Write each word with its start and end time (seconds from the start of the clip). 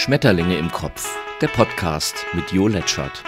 Schmetterlinge 0.00 0.56
im 0.56 0.72
Kopf, 0.72 1.14
der 1.42 1.48
Podcast 1.48 2.24
mit 2.32 2.52
Jo 2.52 2.68
Letschert. 2.68 3.22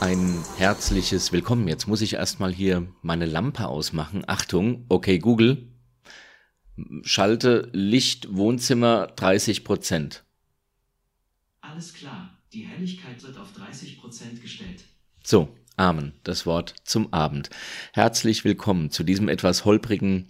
Ein 0.00 0.42
herzliches 0.56 1.30
Willkommen. 1.30 1.68
Jetzt 1.68 1.86
muss 1.86 2.00
ich 2.00 2.14
erstmal 2.14 2.52
hier 2.52 2.88
meine 3.02 3.24
Lampe 3.24 3.68
ausmachen. 3.68 4.24
Achtung, 4.26 4.84
okay 4.88 5.20
Google, 5.20 5.68
schalte 7.04 7.70
Licht 7.72 8.34
Wohnzimmer 8.34 9.06
30 9.06 9.62
Prozent. 9.62 10.24
Alles 11.60 11.94
klar, 11.94 12.36
die 12.52 12.62
Helligkeit 12.62 13.22
wird 13.22 13.38
auf 13.38 13.52
30 13.52 14.00
Prozent 14.00 14.42
gestellt. 14.42 14.82
So, 15.22 15.56
Amen, 15.76 16.14
das 16.24 16.46
Wort 16.46 16.74
zum 16.82 17.12
Abend. 17.12 17.48
Herzlich 17.92 18.44
willkommen 18.44 18.90
zu 18.90 19.04
diesem 19.04 19.28
etwas 19.28 19.64
holprigen 19.64 20.28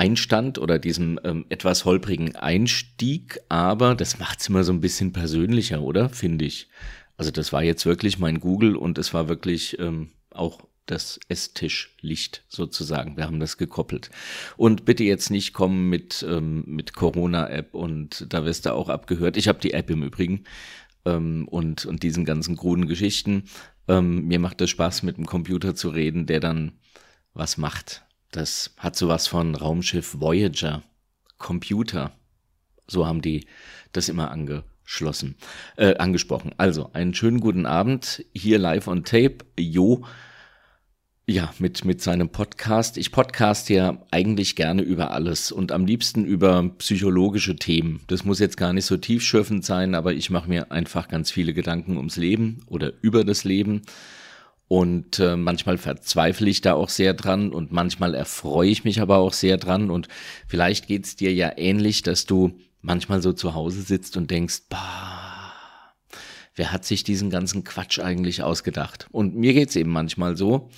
Einstand 0.00 0.56
oder 0.56 0.78
diesem 0.78 1.20
ähm, 1.24 1.44
etwas 1.50 1.84
holprigen 1.84 2.34
Einstieg, 2.34 3.38
aber 3.50 3.94
das 3.94 4.18
macht's 4.18 4.48
immer 4.48 4.64
so 4.64 4.72
ein 4.72 4.80
bisschen 4.80 5.12
persönlicher, 5.12 5.82
oder? 5.82 6.08
Finde 6.08 6.46
ich. 6.46 6.68
Also 7.18 7.30
das 7.30 7.52
war 7.52 7.62
jetzt 7.62 7.84
wirklich 7.84 8.18
mein 8.18 8.40
Google 8.40 8.76
und 8.76 8.96
es 8.96 9.12
war 9.12 9.28
wirklich 9.28 9.78
ähm, 9.78 10.08
auch 10.30 10.62
das 10.86 11.20
Esstischlicht 11.28 12.44
sozusagen. 12.48 13.18
Wir 13.18 13.24
haben 13.24 13.40
das 13.40 13.58
gekoppelt. 13.58 14.10
Und 14.56 14.86
bitte 14.86 15.04
jetzt 15.04 15.30
nicht 15.30 15.52
kommen 15.52 15.90
mit, 15.90 16.24
ähm, 16.26 16.64
mit 16.66 16.94
Corona-App 16.94 17.74
und 17.74 18.24
da 18.30 18.46
wirst 18.46 18.64
du 18.64 18.72
auch 18.72 18.88
abgehört. 18.88 19.36
Ich 19.36 19.48
habe 19.48 19.60
die 19.60 19.74
App 19.74 19.90
im 19.90 20.02
Übrigen 20.02 20.44
ähm, 21.04 21.46
und, 21.46 21.84
und 21.84 22.02
diesen 22.02 22.24
ganzen 22.24 22.56
kruden 22.56 22.88
Geschichten. 22.88 23.44
Ähm, 23.86 24.26
mir 24.26 24.38
macht 24.38 24.62
es 24.62 24.70
Spaß, 24.70 25.02
mit 25.02 25.18
dem 25.18 25.26
Computer 25.26 25.74
zu 25.74 25.90
reden, 25.90 26.24
der 26.24 26.40
dann 26.40 26.72
was 27.34 27.58
macht. 27.58 28.02
Das 28.30 28.74
hat 28.76 28.94
sowas 28.94 29.26
von 29.26 29.54
Raumschiff 29.54 30.20
Voyager. 30.20 30.82
Computer. 31.38 32.12
So 32.86 33.06
haben 33.06 33.22
die 33.22 33.46
das 33.92 34.08
immer 34.08 34.30
angeschlossen, 34.30 35.34
äh, 35.76 35.96
angesprochen. 35.96 36.54
Also, 36.56 36.90
einen 36.92 37.14
schönen 37.14 37.40
guten 37.40 37.66
Abend. 37.66 38.24
Hier 38.32 38.58
live 38.58 38.86
on 38.86 39.04
tape. 39.04 39.38
Jo. 39.58 40.04
Ja, 41.26 41.52
mit, 41.58 41.84
mit 41.84 42.02
seinem 42.02 42.30
Podcast. 42.30 42.98
Ich 42.98 43.10
podcast 43.12 43.68
ja 43.68 44.04
eigentlich 44.10 44.56
gerne 44.56 44.82
über 44.82 45.12
alles 45.12 45.50
und 45.52 45.72
am 45.72 45.86
liebsten 45.86 46.24
über 46.24 46.68
psychologische 46.78 47.56
Themen. 47.56 48.00
Das 48.08 48.24
muss 48.24 48.40
jetzt 48.40 48.56
gar 48.56 48.72
nicht 48.72 48.84
so 48.84 48.96
tiefschürfend 48.96 49.64
sein, 49.64 49.94
aber 49.94 50.12
ich 50.12 50.30
mache 50.30 50.48
mir 50.48 50.72
einfach 50.72 51.08
ganz 51.08 51.30
viele 51.30 51.54
Gedanken 51.54 51.96
ums 51.96 52.16
Leben 52.16 52.64
oder 52.66 52.92
über 53.00 53.24
das 53.24 53.44
Leben 53.44 53.82
und 54.70 55.18
äh, 55.18 55.36
manchmal 55.36 55.78
verzweifle 55.78 56.48
ich 56.48 56.60
da 56.60 56.74
auch 56.74 56.90
sehr 56.90 57.12
dran 57.12 57.50
und 57.52 57.72
manchmal 57.72 58.14
erfreue 58.14 58.70
ich 58.70 58.84
mich 58.84 59.00
aber 59.00 59.16
auch 59.16 59.32
sehr 59.32 59.56
dran. 59.56 59.90
Und 59.90 60.06
vielleicht 60.46 60.86
geht's 60.86 61.16
dir 61.16 61.34
ja 61.34 61.50
ähnlich, 61.56 62.04
dass 62.04 62.24
du 62.24 62.56
manchmal 62.80 63.20
so 63.20 63.32
zu 63.32 63.54
Hause 63.54 63.82
sitzt 63.82 64.16
und 64.16 64.30
denkst, 64.30 64.60
bah, 64.68 65.52
wer 66.54 66.70
hat 66.70 66.84
sich 66.84 67.02
diesen 67.02 67.30
ganzen 67.30 67.64
Quatsch 67.64 67.98
eigentlich 67.98 68.44
ausgedacht? 68.44 69.08
Und 69.10 69.34
mir 69.34 69.54
geht's 69.54 69.74
eben 69.74 69.90
manchmal 69.90 70.36
so. 70.36 70.70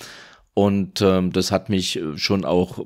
Und 0.55 1.01
ähm, 1.01 1.31
das 1.31 1.51
hat 1.51 1.69
mich 1.69 1.97
äh, 1.97 2.17
schon 2.17 2.45
auch 2.45 2.79
äh, 2.79 2.83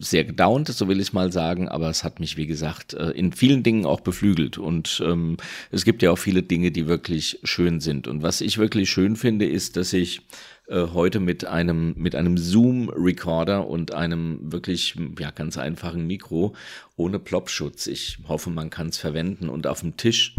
sehr 0.00 0.24
gedaunt, 0.24 0.68
so 0.68 0.86
will 0.86 1.00
ich 1.00 1.14
mal 1.14 1.32
sagen, 1.32 1.68
aber 1.68 1.88
es 1.88 2.04
hat 2.04 2.20
mich, 2.20 2.36
wie 2.36 2.46
gesagt, 2.46 2.92
äh, 2.92 3.10
in 3.10 3.32
vielen 3.32 3.62
Dingen 3.62 3.86
auch 3.86 4.00
beflügelt. 4.00 4.58
Und 4.58 5.02
ähm, 5.04 5.38
es 5.70 5.84
gibt 5.86 6.02
ja 6.02 6.10
auch 6.10 6.18
viele 6.18 6.42
Dinge, 6.42 6.72
die 6.72 6.86
wirklich 6.86 7.40
schön 7.42 7.80
sind. 7.80 8.06
Und 8.06 8.22
was 8.22 8.42
ich 8.42 8.58
wirklich 8.58 8.90
schön 8.90 9.16
finde, 9.16 9.46
ist, 9.46 9.78
dass 9.78 9.94
ich 9.94 10.20
äh, 10.68 10.88
heute 10.92 11.20
mit 11.20 11.46
einem, 11.46 11.94
mit 11.96 12.14
einem 12.14 12.36
Zoom-Recorder 12.36 13.66
und 13.66 13.94
einem 13.94 14.52
wirklich 14.52 14.94
ja, 15.18 15.30
ganz 15.30 15.56
einfachen 15.56 16.06
Mikro 16.06 16.54
ohne 16.96 17.18
Plopschutz, 17.18 17.86
ich 17.86 18.18
hoffe, 18.28 18.50
man 18.50 18.68
kann 18.68 18.88
es 18.88 18.98
verwenden 18.98 19.48
und 19.48 19.66
auf 19.66 19.80
dem 19.80 19.96
Tisch 19.96 20.36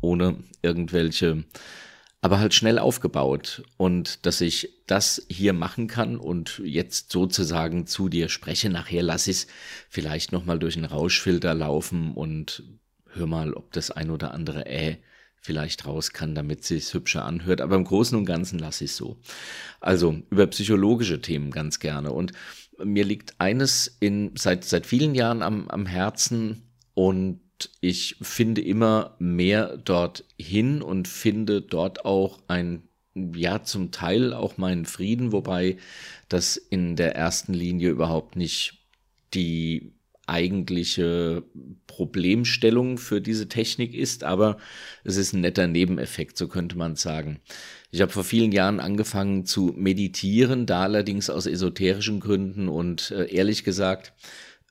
ohne 0.00 0.36
irgendwelche 0.62 1.44
aber 2.24 2.38
halt 2.38 2.54
schnell 2.54 2.78
aufgebaut 2.78 3.64
und 3.76 4.24
dass 4.24 4.40
ich 4.40 4.70
das 4.86 5.26
hier 5.28 5.52
machen 5.52 5.88
kann 5.88 6.16
und 6.16 6.62
jetzt 6.64 7.12
sozusagen 7.12 7.86
zu 7.86 8.08
dir 8.08 8.30
spreche. 8.30 8.70
Nachher 8.70 9.02
lass 9.02 9.26
ich 9.26 9.36
es 9.36 9.46
vielleicht 9.90 10.32
nochmal 10.32 10.58
durch 10.58 10.74
einen 10.74 10.86
Rauschfilter 10.86 11.52
laufen 11.52 12.14
und 12.14 12.62
hör 13.12 13.26
mal, 13.26 13.52
ob 13.52 13.74
das 13.74 13.90
ein 13.90 14.08
oder 14.10 14.32
andere 14.32 14.64
Äh 14.64 14.96
vielleicht 15.42 15.84
raus 15.86 16.14
kann, 16.14 16.34
damit 16.34 16.70
es 16.70 16.94
hübscher 16.94 17.26
anhört. 17.26 17.60
Aber 17.60 17.76
im 17.76 17.84
Großen 17.84 18.16
und 18.16 18.24
Ganzen 18.24 18.58
lasse 18.58 18.84
ich 18.84 18.92
es 18.92 18.96
so. 18.96 19.18
Also 19.80 20.22
über 20.30 20.46
psychologische 20.46 21.20
Themen 21.20 21.50
ganz 21.50 21.78
gerne. 21.78 22.10
Und 22.10 22.32
mir 22.82 23.04
liegt 23.04 23.38
eines 23.38 23.98
in, 24.00 24.32
seit, 24.34 24.64
seit 24.64 24.86
vielen 24.86 25.14
Jahren 25.14 25.42
am, 25.42 25.68
am 25.68 25.84
Herzen 25.84 26.62
und 26.94 27.43
ich 27.80 28.16
finde 28.20 28.60
immer 28.60 29.16
mehr 29.18 29.76
dort 29.76 30.24
hin 30.38 30.82
und 30.82 31.08
finde 31.08 31.62
dort 31.62 32.04
auch 32.04 32.40
ein, 32.48 32.82
ja, 33.14 33.62
zum 33.62 33.90
Teil 33.90 34.32
auch 34.32 34.56
meinen 34.56 34.86
Frieden, 34.86 35.32
wobei 35.32 35.76
das 36.28 36.56
in 36.56 36.96
der 36.96 37.14
ersten 37.14 37.54
Linie 37.54 37.90
überhaupt 37.90 38.36
nicht 38.36 38.80
die 39.34 39.94
eigentliche 40.26 41.42
Problemstellung 41.86 42.98
für 42.98 43.20
diese 43.20 43.48
Technik 43.48 43.94
ist, 43.94 44.24
aber 44.24 44.56
es 45.04 45.16
ist 45.16 45.32
ein 45.32 45.42
netter 45.42 45.66
Nebeneffekt, 45.66 46.38
so 46.38 46.48
könnte 46.48 46.78
man 46.78 46.96
sagen. 46.96 47.40
Ich 47.90 48.00
habe 48.00 48.10
vor 48.10 48.24
vielen 48.24 48.52
Jahren 48.52 48.80
angefangen 48.80 49.44
zu 49.44 49.74
meditieren, 49.76 50.66
da 50.66 50.82
allerdings 50.82 51.30
aus 51.30 51.46
esoterischen 51.46 52.20
Gründen 52.20 52.68
und 52.68 53.10
äh, 53.10 53.26
ehrlich 53.26 53.64
gesagt, 53.64 54.14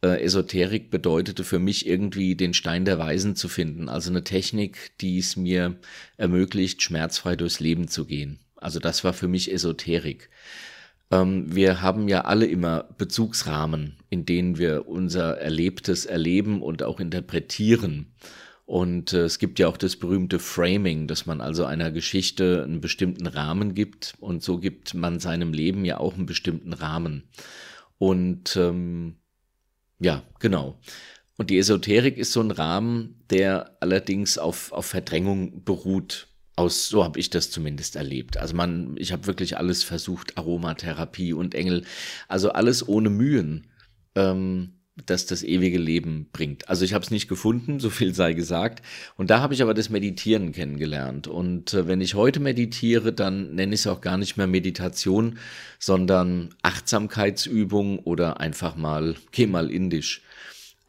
äh, 0.03 0.21
Esoterik 0.21 0.91
bedeutete 0.91 1.43
für 1.43 1.59
mich 1.59 1.87
irgendwie 1.87 2.35
den 2.35 2.53
Stein 2.53 2.85
der 2.85 2.99
Weisen 2.99 3.35
zu 3.35 3.47
finden. 3.47 3.89
Also 3.89 4.09
eine 4.09 4.23
Technik, 4.23 4.91
die 4.99 5.17
es 5.17 5.37
mir 5.37 5.77
ermöglicht, 6.17 6.81
schmerzfrei 6.81 7.35
durchs 7.35 7.59
Leben 7.59 7.87
zu 7.87 8.05
gehen. 8.05 8.39
Also 8.57 8.79
das 8.79 9.03
war 9.03 9.13
für 9.13 9.27
mich 9.27 9.51
Esoterik. 9.51 10.29
Ähm, 11.09 11.55
wir 11.55 11.81
haben 11.81 12.07
ja 12.07 12.25
alle 12.25 12.45
immer 12.45 12.83
Bezugsrahmen, 12.97 13.97
in 14.09 14.25
denen 14.25 14.57
wir 14.57 14.87
unser 14.87 15.37
Erlebtes 15.37 16.05
erleben 16.05 16.61
und 16.61 16.83
auch 16.83 16.99
interpretieren. 16.99 18.13
Und 18.65 19.13
äh, 19.13 19.23
es 19.23 19.39
gibt 19.39 19.59
ja 19.59 19.67
auch 19.67 19.77
das 19.77 19.95
berühmte 19.95 20.39
Framing, 20.39 21.07
dass 21.07 21.25
man 21.25 21.41
also 21.41 21.65
einer 21.65 21.91
Geschichte 21.91 22.63
einen 22.63 22.81
bestimmten 22.81 23.27
Rahmen 23.27 23.73
gibt 23.73 24.15
und 24.19 24.43
so 24.43 24.57
gibt 24.57 24.93
man 24.93 25.19
seinem 25.19 25.53
Leben 25.53 25.85
ja 25.85 25.97
auch 25.97 26.15
einen 26.15 26.25
bestimmten 26.25 26.73
Rahmen. 26.73 27.23
Und 27.97 28.55
ähm, 28.57 29.15
ja, 30.03 30.23
genau. 30.39 30.79
Und 31.37 31.49
die 31.49 31.57
Esoterik 31.57 32.17
ist 32.17 32.33
so 32.33 32.41
ein 32.41 32.51
Rahmen, 32.51 33.23
der 33.29 33.77
allerdings 33.79 34.37
auf, 34.37 34.71
auf 34.71 34.85
Verdrängung 34.85 35.63
beruht. 35.63 36.27
Aus, 36.55 36.87
so 36.87 37.03
habe 37.03 37.19
ich 37.19 37.31
das 37.31 37.49
zumindest 37.49 37.95
erlebt. 37.95 38.37
Also 38.37 38.55
man, 38.55 38.95
ich 38.97 39.11
habe 39.11 39.25
wirklich 39.25 39.57
alles 39.57 39.83
versucht, 39.83 40.37
Aromatherapie 40.37 41.33
und 41.33 41.55
Engel, 41.55 41.83
also 42.27 42.51
alles 42.51 42.87
ohne 42.87 43.09
Mühen. 43.09 43.71
Ähm, 44.13 44.82
das 44.95 45.25
das 45.25 45.43
ewige 45.43 45.79
Leben 45.79 46.27
bringt. 46.31 46.69
Also 46.69 46.85
ich 46.85 46.93
habe 46.93 47.03
es 47.03 47.11
nicht 47.11 47.27
gefunden, 47.27 47.79
so 47.79 47.89
viel 47.89 48.13
sei 48.13 48.33
gesagt. 48.33 48.83
Und 49.17 49.29
da 49.29 49.41
habe 49.41 49.53
ich 49.53 49.61
aber 49.61 49.73
das 49.73 49.89
Meditieren 49.89 50.51
kennengelernt. 50.51 51.27
Und 51.27 51.73
äh, 51.73 51.87
wenn 51.87 52.01
ich 52.01 52.15
heute 52.15 52.39
meditiere, 52.39 53.13
dann 53.13 53.55
nenne 53.55 53.73
ich 53.73 53.81
es 53.81 53.87
auch 53.87 54.01
gar 54.01 54.17
nicht 54.17 54.37
mehr 54.37 54.47
Meditation, 54.47 55.37
sondern 55.79 56.53
Achtsamkeitsübung 56.61 57.99
oder 57.99 58.39
einfach 58.39 58.75
mal, 58.75 59.15
geh 59.31 59.47
mal 59.47 59.71
in 59.71 59.89
dich. 59.89 60.21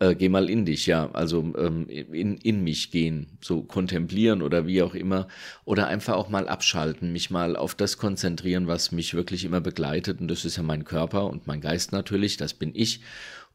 Äh, 0.01 0.17
geh 0.17 0.29
mal 0.29 0.51
in 0.51 0.67
dich, 0.67 0.87
ja, 0.87 1.09
also 1.13 1.55
ähm, 1.57 1.89
in, 1.89 2.37
in 2.39 2.65
mich 2.65 2.91
gehen, 2.91 3.39
so 3.41 3.63
kontemplieren 3.63 4.43
oder 4.43 4.67
wie 4.67 4.83
auch 4.83 4.95
immer. 4.95 5.29
Oder 5.65 5.87
einfach 5.87 6.15
auch 6.15 6.29
mal 6.29 6.49
abschalten, 6.49 7.13
mich 7.13 7.31
mal 7.31 7.57
auf 7.57 7.77
das 7.77 7.97
konzentrieren, 7.97 8.67
was 8.67 8.91
mich 8.91 9.15
wirklich 9.15 9.45
immer 9.45 9.61
begleitet. 9.61 10.21
Und 10.21 10.29
das 10.29 10.45
ist 10.45 10.57
ja 10.57 10.65
mein 10.65 10.85
Körper 10.85 11.27
und 11.31 11.47
mein 11.47 11.61
Geist 11.61 11.93
natürlich, 11.93 12.37
das 12.37 12.55
bin 12.55 12.73
ich. 12.75 13.01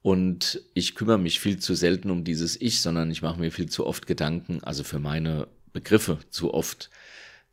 Und 0.02 0.62
ich 0.74 0.96
kümmere 0.96 1.20
mich 1.20 1.40
viel 1.40 1.60
zu 1.60 1.76
selten 1.76 2.10
um 2.10 2.24
dieses 2.24 2.60
Ich, 2.60 2.82
sondern 2.82 3.12
ich 3.12 3.22
mache 3.22 3.40
mir 3.40 3.52
viel 3.52 3.70
zu 3.70 3.86
oft 3.86 4.08
Gedanken, 4.08 4.64
also 4.64 4.84
für 4.84 5.00
meine 5.00 5.48
Begriffe 5.74 6.20
zu 6.30 6.54
oft 6.54 6.90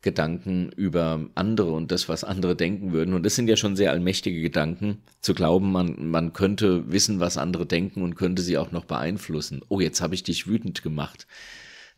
Gedanken 0.01 0.71
über 0.71 1.27
andere 1.35 1.71
und 1.71 1.91
das, 1.91 2.07
was 2.07 2.23
andere 2.23 2.55
denken 2.55 2.93
würden. 2.93 3.13
Und 3.13 3.23
das 3.23 3.35
sind 3.35 3.49
ja 3.49 3.57
schon 3.57 3.75
sehr 3.75 3.91
allmächtige 3.91 4.41
Gedanken, 4.41 4.99
zu 5.21 5.33
glauben, 5.33 5.71
man, 5.71 6.09
man 6.09 6.33
könnte 6.33 6.89
wissen, 6.91 7.19
was 7.19 7.37
andere 7.37 7.65
denken 7.65 8.03
und 8.03 8.15
könnte 8.15 8.41
sie 8.41 8.57
auch 8.57 8.71
noch 8.71 8.85
beeinflussen. 8.85 9.61
Oh, 9.69 9.79
jetzt 9.79 9.99
habe 9.99 10.15
ich 10.15 10.23
dich 10.23 10.47
wütend 10.47 10.83
gemacht. 10.83 11.27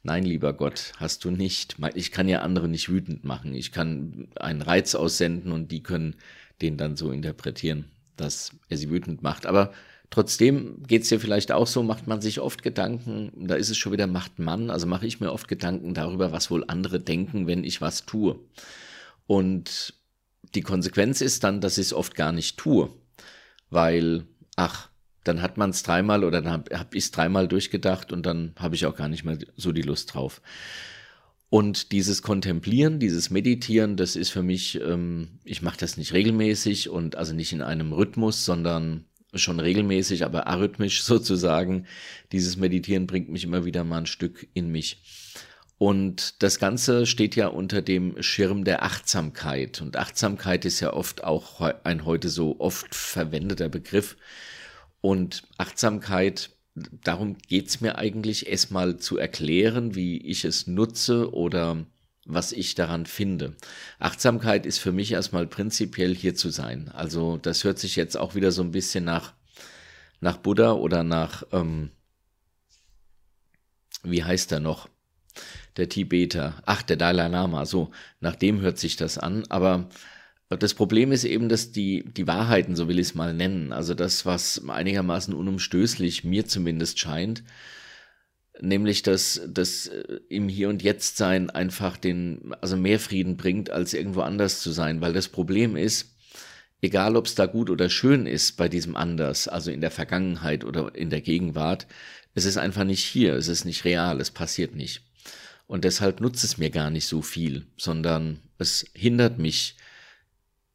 Nein, 0.01 0.23
lieber 0.23 0.53
Gott, 0.53 0.93
hast 0.95 1.25
du 1.25 1.31
nicht. 1.31 1.75
Ich 1.93 2.11
kann 2.11 2.29
ja 2.29 2.41
andere 2.41 2.69
nicht 2.69 2.89
wütend 2.89 3.25
machen. 3.25 3.53
Ich 3.53 3.73
kann 3.73 4.29
einen 4.39 4.61
Reiz 4.61 4.95
aussenden 4.95 5.51
und 5.51 5.71
die 5.71 5.83
können 5.83 6.15
den 6.61 6.77
dann 6.77 6.95
so 6.95 7.11
interpretieren, 7.11 7.85
dass 8.15 8.53
er 8.69 8.77
sie 8.77 8.89
wütend 8.89 9.21
macht. 9.23 9.45
Aber 9.45 9.73
Trotzdem 10.09 10.81
geht 10.87 11.03
es 11.03 11.09
dir 11.09 11.19
vielleicht 11.19 11.51
auch 11.51 11.67
so, 11.67 11.83
macht 11.83 12.07
man 12.07 12.19
sich 12.19 12.39
oft 12.39 12.63
Gedanken, 12.63 13.31
da 13.35 13.55
ist 13.55 13.69
es 13.69 13.77
schon 13.77 13.91
wieder, 13.91 14.07
macht 14.07 14.39
man, 14.39 14.71
also 14.71 14.87
mache 14.87 15.05
ich 15.05 15.19
mir 15.19 15.31
oft 15.31 15.47
Gedanken 15.47 15.93
darüber, 15.93 16.31
was 16.31 16.49
wohl 16.49 16.63
andere 16.67 16.99
denken, 16.99 17.45
wenn 17.45 17.63
ich 17.63 17.79
was 17.79 18.05
tue. 18.05 18.39
Und 19.27 19.93
die 20.55 20.61
Konsequenz 20.61 21.21
ist 21.21 21.43
dann, 21.43 21.61
dass 21.61 21.77
ich 21.77 21.87
es 21.87 21.93
oft 21.93 22.15
gar 22.15 22.31
nicht 22.31 22.57
tue, 22.57 22.89
weil, 23.69 24.25
ach, 24.55 24.89
dann 25.23 25.43
hat 25.43 25.57
man 25.57 25.69
es 25.69 25.83
dreimal 25.83 26.23
oder 26.23 26.41
dann 26.41 26.53
habe 26.53 26.79
hab 26.79 26.95
ich 26.95 27.03
es 27.03 27.11
dreimal 27.11 27.47
durchgedacht 27.47 28.11
und 28.11 28.25
dann 28.25 28.53
habe 28.57 28.73
ich 28.73 28.87
auch 28.87 28.95
gar 28.95 29.09
nicht 29.09 29.23
mehr 29.23 29.37
so 29.57 29.71
die 29.71 29.83
Lust 29.83 30.15
drauf. 30.15 30.41
Und 31.49 31.91
dieses 31.91 32.21
Kontemplieren, 32.21 32.99
dieses 32.99 33.29
Meditieren, 33.29 33.97
das 33.97 34.15
ist 34.15 34.29
für 34.29 34.43
mich, 34.43 34.79
ähm, 34.81 35.39
ich 35.43 35.61
mache 35.61 35.77
das 35.77 35.97
nicht 35.97 36.13
regelmäßig 36.13 36.89
und 36.89 37.15
also 37.15 37.33
nicht 37.33 37.53
in 37.53 37.61
einem 37.61 37.91
Rhythmus, 37.91 38.45
sondern 38.45 39.05
schon 39.33 39.59
regelmäßig, 39.59 40.25
aber 40.25 40.47
arrhythmisch 40.47 41.03
sozusagen. 41.03 41.85
Dieses 42.31 42.57
Meditieren 42.57 43.07
bringt 43.07 43.29
mich 43.29 43.43
immer 43.43 43.65
wieder 43.65 43.83
mal 43.83 43.99
ein 43.99 44.05
Stück 44.05 44.47
in 44.53 44.71
mich. 44.71 45.01
Und 45.77 46.43
das 46.43 46.59
Ganze 46.59 47.05
steht 47.05 47.37
ja 47.37 47.47
unter 47.47 47.81
dem 47.81 48.21
Schirm 48.21 48.65
der 48.65 48.83
Achtsamkeit. 48.83 49.81
Und 49.81 49.95
Achtsamkeit 49.95 50.65
ist 50.65 50.81
ja 50.81 50.91
oft 50.93 51.23
auch 51.23 51.61
ein 51.61 52.05
heute 52.05 52.27
so 52.27 52.59
oft 52.59 52.93
verwendeter 52.93 53.69
Begriff. 53.69 54.17
Und 54.99 55.43
Achtsamkeit 55.57 56.49
darum 56.75 57.37
geht's 57.47 57.81
mir 57.81 57.97
eigentlich 57.97 58.47
erstmal 58.47 58.97
zu 58.97 59.17
erklären, 59.17 59.95
wie 59.95 60.17
ich 60.17 60.45
es 60.45 60.67
nutze 60.67 61.33
oder 61.33 61.85
was 62.29 62.51
ich 62.51 62.75
daran 62.75 63.07
finde. 63.07 63.55
Achtsamkeit 63.97 64.65
ist 64.65 64.77
für 64.77 64.91
mich 64.91 65.11
erstmal 65.11 65.47
prinzipiell 65.47 66.15
hier 66.15 66.35
zu 66.35 66.49
sein. 66.49 66.89
Also 66.89 67.37
das 67.37 67.63
hört 67.63 67.79
sich 67.79 67.95
jetzt 67.95 68.17
auch 68.17 68.35
wieder 68.35 68.51
so 68.51 68.61
ein 68.61 68.71
bisschen 68.71 69.03
nach, 69.03 69.33
nach 70.21 70.37
Buddha 70.37 70.73
oder 70.73 71.03
nach, 71.03 71.43
ähm, 71.51 71.89
wie 74.03 74.23
heißt 74.23 74.51
er 74.51 74.59
noch? 74.59 74.89
Der 75.75 75.89
Tibeter. 75.89 76.61
Ach, 76.65 76.83
der 76.83 76.97
Dalai 76.97 77.27
Lama. 77.27 77.65
So, 77.65 77.91
nach 78.19 78.35
dem 78.35 78.61
hört 78.61 78.77
sich 78.77 78.95
das 78.95 79.17
an. 79.17 79.45
Aber 79.49 79.89
das 80.49 80.75
Problem 80.75 81.11
ist 81.11 81.23
eben, 81.23 81.49
dass 81.49 81.71
die, 81.71 82.03
die 82.05 82.27
Wahrheiten, 82.27 82.75
so 82.75 82.87
will 82.87 82.99
ich 82.99 83.07
es 83.07 83.15
mal 83.15 83.33
nennen, 83.33 83.73
also 83.73 83.93
das, 83.93 84.25
was 84.25 84.67
einigermaßen 84.67 85.33
unumstößlich 85.33 86.23
mir 86.23 86.45
zumindest 86.45 86.99
scheint, 86.99 87.43
nämlich 88.61 89.03
dass 89.03 89.41
das 89.47 89.87
äh, 89.87 90.19
im 90.29 90.49
Hier 90.49 90.69
und 90.69 90.81
Jetzt 90.81 91.17
sein 91.17 91.49
einfach 91.49 91.97
den, 91.97 92.53
also 92.61 92.77
mehr 92.77 92.99
Frieden 92.99 93.37
bringt, 93.37 93.69
als 93.69 93.93
irgendwo 93.93 94.21
anders 94.21 94.61
zu 94.61 94.71
sein, 94.71 95.01
weil 95.01 95.13
das 95.13 95.27
Problem 95.27 95.75
ist, 95.75 96.15
egal 96.81 97.15
ob 97.15 97.25
es 97.25 97.35
da 97.35 97.45
gut 97.45 97.69
oder 97.69 97.89
schön 97.89 98.25
ist 98.25 98.57
bei 98.57 98.69
diesem 98.69 98.95
anders, 98.95 99.47
also 99.47 99.71
in 99.71 99.81
der 99.81 99.91
Vergangenheit 99.91 100.63
oder 100.63 100.95
in 100.95 101.09
der 101.09 101.21
Gegenwart, 101.21 101.87
es 102.35 102.45
ist 102.45 102.57
einfach 102.57 102.83
nicht 102.83 103.03
hier, 103.03 103.33
es 103.33 103.47
ist 103.47 103.65
nicht 103.65 103.85
real, 103.85 104.21
es 104.21 104.31
passiert 104.31 104.75
nicht. 104.75 105.01
Und 105.67 105.83
deshalb 105.83 106.19
nutzt 106.21 106.43
es 106.43 106.57
mir 106.57 106.69
gar 106.69 106.89
nicht 106.89 107.05
so 107.05 107.21
viel, 107.21 107.67
sondern 107.77 108.39
es 108.57 108.85
hindert 108.93 109.37
mich, 109.37 109.75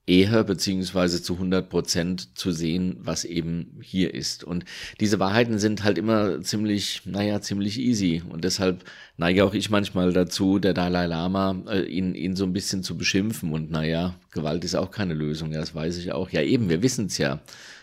eher 0.06 0.44
beziehungsweise 0.44 1.22
zu 1.22 1.34
100 1.34 1.68
Prozent 1.68 2.36
zu 2.36 2.52
sehen, 2.52 2.96
was 3.00 3.24
eben 3.24 3.78
hier 3.82 4.12
ist. 4.12 4.44
Und 4.44 4.64
diese 5.00 5.18
Wahrheiten 5.18 5.58
sind 5.58 5.82
halt 5.82 5.96
immer 5.96 6.42
ziemlich, 6.42 7.02
naja, 7.06 7.40
ziemlich 7.40 7.78
easy. 7.78 8.22
Und 8.28 8.44
deshalb 8.44 8.84
neige 9.16 9.44
auch 9.44 9.54
ich 9.54 9.70
manchmal 9.70 10.12
dazu, 10.12 10.58
der 10.58 10.74
Dalai 10.74 11.06
Lama, 11.06 11.56
äh, 11.68 11.82
ihn, 11.82 12.14
ihn 12.14 12.36
so 12.36 12.44
ein 12.44 12.52
bisschen 12.52 12.82
zu 12.82 12.98
beschimpfen. 12.98 13.52
Und 13.52 13.70
naja, 13.70 14.14
Gewalt 14.32 14.64
ist 14.64 14.74
auch 14.74 14.90
keine 14.90 15.14
Lösung, 15.14 15.52
ja, 15.52 15.60
das 15.60 15.74
weiß 15.74 15.96
ich 15.96 16.12
auch. 16.12 16.30
Ja, 16.30 16.42
eben, 16.42 16.68
wir 16.68 16.82
wissen 16.82 17.06
es 17.06 17.18
ja. 17.18 17.40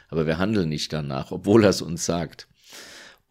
Aber 0.09 0.27
wir 0.27 0.37
handeln 0.37 0.69
nicht 0.69 0.93
danach, 0.93 1.31
obwohl 1.31 1.63
er 1.63 1.69
es 1.69 1.81
uns 1.81 2.05
sagt. 2.05 2.47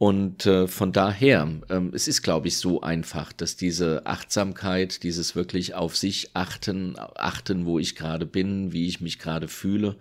Und 0.02 0.47
äh, 0.47 0.67
von 0.67 0.93
daher, 0.93 1.47
ähm, 1.69 1.93
es 1.93 2.08
ist, 2.08 2.23
glaube 2.23 2.49
ich, 2.49 2.56
so 2.56 2.81
einfach, 2.81 3.35
dass 3.35 3.56
diese 3.56 4.06
Achtsamkeit, 4.06 5.02
dieses 5.02 5.37
wirklich 5.37 5.75
auf 5.75 5.94
sich 5.94 6.35
achten, 6.35 6.99
achten, 6.99 7.67
wo 7.67 7.79
ich 7.79 7.97
gerade 7.97 8.25
bin, 8.25 8.73
wie 8.73 8.87
ich 8.87 9.02
mich 9.02 9.19
gerade 9.19 9.47
fühle, 9.47 9.99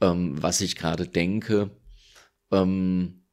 ähm, 0.00 0.40
was 0.40 0.60
ich 0.60 0.76
gerade 0.76 1.08
denke, 1.08 1.70
ähm, 2.52 3.24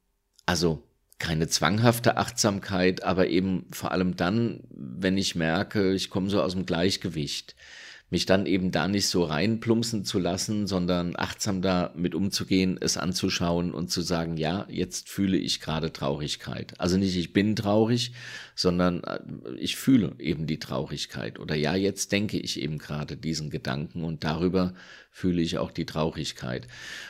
also 0.48 0.89
keine 1.19 1.48
zwanghafte 1.48 2.18
Achtsamkeit, 2.18 3.04
aber 3.04 3.27
eben 3.27 3.68
vor 3.72 3.92
allem 3.92 4.15
dann, 4.15 4.62
wenn 4.72 5.19
ich 5.19 5.36
merke, 5.36 5.94
ich 5.94 6.10
komme 6.10 6.31
so 6.31 6.42
aus 6.42 6.54
dem 6.54 6.65
Gleichgewicht 6.65 7.56
mich 8.10 8.26
dann 8.26 8.46
eben 8.46 8.72
da 8.72 8.88
nicht 8.88 9.08
so 9.08 9.24
reinplumpsen 9.24 10.04
zu 10.04 10.18
lassen, 10.18 10.66
sondern 10.66 11.16
achtsam 11.16 11.62
da 11.62 11.94
mit 11.96 12.16
umzugehen, 12.16 12.78
es 12.82 12.98
anzuschauen 12.98 13.72
und 13.72 13.92
zu 13.92 14.02
sagen, 14.02 14.38
ja, 14.38 14.66
jetzt 14.70 15.10
fühle 15.10 15.38
ich 15.38 15.62
gerade 15.62 15.94
Traurigkeit. 15.94 16.74
Also 16.80 16.98
nicht 16.98 17.16
ich 17.16 17.34
bin 17.34 17.56
traurig, 17.56 18.14
sondern 18.56 19.04
äh, 19.04 19.20
ich 19.58 19.76
fühle 19.76 20.16
eben 20.18 20.48
die 20.48 20.60
Traurigkeit. 20.60 21.40
Oder 21.40 21.56
ja, 21.56 21.76
jetzt 21.76 22.12
denke 22.12 22.40
ich 22.40 22.60
eben 22.60 22.80
gerade 22.80 23.16
diesen 23.16 23.52
Gedanken 23.52 24.04
und 24.04 24.24
darüber 24.24 24.74
fühle 25.19 25.42
ich 25.42 25.57
auch 25.57 25.71
die 25.71 25.86
Traurigkeit. 25.86 26.68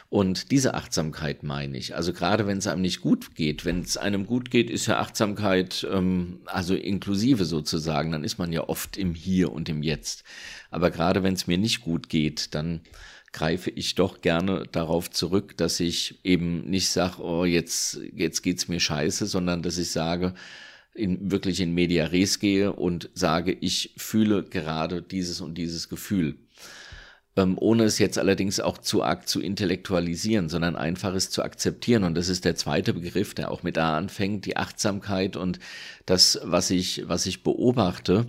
Und 0.10 0.50
diese 0.50 0.74
Achtsamkeit 0.74 1.44
meine 1.44 1.78
ich. 1.78 1.96
Also 1.96 2.12
gerade 2.12 2.48
wenn 2.48 2.58
es 2.58 2.66
einem 2.66 2.82
nicht 2.82 3.02
gut 3.02 3.36
geht, 3.36 3.66
wenn 3.66 3.82
es 3.82 3.98
einem 3.98 4.26
gut 4.26 4.50
geht, 4.50 4.72
ist 4.72 4.88
ja 4.88 4.98
Achtsamkeit 4.98 5.88
ähm, 5.92 6.40
also 6.46 6.74
inklusive 6.74 7.46
sozusagen. 7.46 8.12
Dann 8.12 8.24
ist 8.24 8.40
man 8.40 8.52
ja 8.52 8.68
oft 8.68 8.98
im 8.98 9.14
Hier 9.14 9.52
und 9.52 9.70
im 9.70 9.84
Jetzt. 9.84 10.24
Aber 10.72 10.90
gerade 10.90 11.22
wenn 11.22 11.36
es 11.36 11.46
mir 11.46 11.60
nicht 11.60 11.82
gut 11.82 12.10
geht, 12.10 12.56
dann 12.56 12.82
greife 13.32 13.70
ich 13.70 13.94
doch 13.94 14.22
gerne 14.22 14.64
darauf 14.72 15.12
zurück, 15.12 15.56
dass 15.58 15.80
ich 15.80 16.20
eben 16.24 16.68
nicht 16.68 16.90
sage, 16.90 17.22
oh, 17.22 17.46
jetzt, 17.46 18.00
jetzt 18.16 18.42
geht's 18.42 18.68
mir 18.68 18.80
scheiße, 18.80 19.28
sondern 19.28 19.62
dass 19.62 19.78
ich 19.78 19.92
sage, 19.92 20.34
in, 20.96 21.32
wirklich 21.32 21.60
in 21.60 21.76
Media 21.76 22.06
Res 22.06 22.40
gehe 22.40 22.74
und 22.74 23.12
sage, 23.14 23.56
ich 23.62 23.94
fühle 23.98 24.44
gerade 24.44 25.04
dieses 25.04 25.42
und 25.42 25.60
dieses 25.60 25.90
Gefühl. 25.90 26.38
Ähm, 27.40 27.58
ohne 27.58 27.84
es 27.86 28.00
jetzt 28.00 28.18
allerdings 28.18 28.60
auch 28.60 28.78
zu 28.78 29.02
arg 29.02 29.28
zu 29.28 29.40
intellektualisieren, 29.40 30.50
sondern 30.50 30.76
einfach 30.76 31.14
es 31.14 31.30
zu 31.30 31.42
akzeptieren. 31.42 32.04
Und 32.04 32.16
das 32.16 32.28
ist 32.28 32.44
der 32.44 32.56
zweite 32.56 32.94
Begriff, 32.94 33.34
der 33.34 33.50
auch 33.52 33.64
mit 33.64 33.78
A 33.78 33.98
anfängt, 33.98 34.46
die 34.46 34.58
Achtsamkeit 34.58 35.38
und 35.38 35.60
das, 36.06 36.40
was 36.44 36.70
ich, 36.70 37.04
was 37.08 37.26
ich 37.26 37.44
beobachte, 37.44 38.26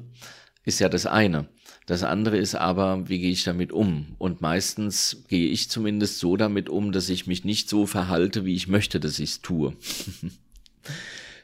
ist 0.64 0.78
ja 0.78 0.88
das 0.88 1.06
eine. 1.06 1.48
Das 1.86 2.04
andere 2.04 2.36
ist 2.36 2.54
aber, 2.54 3.08
wie 3.08 3.18
gehe 3.18 3.32
ich 3.32 3.42
damit 3.42 3.72
um? 3.72 4.14
Und 4.18 4.42
meistens 4.42 5.24
gehe 5.28 5.48
ich 5.48 5.70
zumindest 5.70 6.20
so 6.20 6.36
damit 6.36 6.68
um, 6.68 6.92
dass 6.92 7.08
ich 7.08 7.26
mich 7.26 7.44
nicht 7.44 7.68
so 7.68 7.86
verhalte, 7.86 8.44
wie 8.44 8.54
ich 8.54 8.68
möchte, 8.68 9.00
dass 9.00 9.18
ich 9.18 9.30
es 9.30 9.40
tue. 9.40 9.74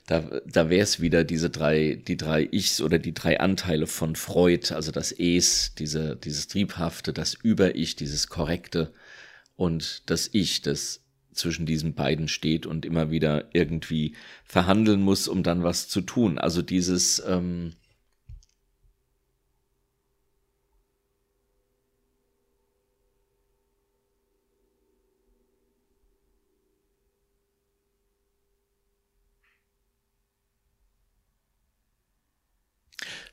da, 0.07 0.41
da 0.47 0.71
wäre 0.71 0.83
es 0.83 1.01
wieder 1.01 1.25
diese 1.25 1.51
drei, 1.51 2.01
die 2.07 2.17
drei 2.17 2.49
Ichs 2.51 2.81
oder 2.81 2.99
die 2.99 3.13
drei 3.13 3.41
Anteile 3.41 3.89
von 3.89 4.15
Freud, 4.15 4.73
also 4.73 4.93
das 4.93 5.11
Es, 5.13 5.75
diese, 5.75 6.17
dieses 6.17 6.47
Triebhafte, 6.47 7.13
das 7.13 7.35
Über-Ich, 7.35 7.97
dieses 7.97 8.29
Korrekte 8.29 8.93
und 9.57 10.09
das 10.09 10.31
Ich, 10.33 10.63
das 10.63 11.03
zwischen 11.33 11.67
diesen 11.67 11.95
beiden 11.95 12.29
steht 12.29 12.67
und 12.67 12.87
immer 12.87 13.11
wieder 13.11 13.49
irgendwie 13.53 14.15
verhandeln 14.45 15.03
muss, 15.03 15.29
um 15.29 15.43
dann 15.43 15.65
was 15.65 15.89
zu 15.89 16.01
tun. 16.01 16.39
Also 16.39 16.63
dieses, 16.63 17.23
ähm, 17.27 17.73